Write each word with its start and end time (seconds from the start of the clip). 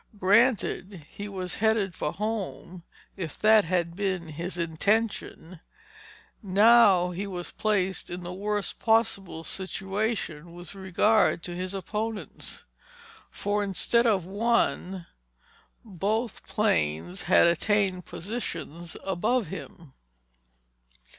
Granted 0.17 1.05
he 1.11 1.29
was 1.29 1.57
headed 1.57 1.93
for 1.93 2.11
home, 2.11 2.81
if 3.15 3.37
that 3.37 3.65
had 3.65 3.95
been 3.95 4.29
his 4.29 4.57
intention; 4.57 5.59
now 6.41 7.11
he 7.11 7.27
was 7.27 7.51
placed 7.51 8.09
in 8.09 8.21
the 8.21 8.33
worst 8.33 8.79
possible 8.79 9.43
situation 9.43 10.53
with 10.55 10.73
regard 10.73 11.43
to 11.43 11.55
his 11.55 11.75
opponents. 11.75 12.63
For 13.29 13.63
instead 13.63 14.07
of 14.07 14.25
one, 14.25 15.05
both 15.85 16.47
planes 16.47 17.21
had 17.29 17.45
attained 17.45 18.05
positions 18.05 18.97
above 19.03 19.45
him. 19.49 19.93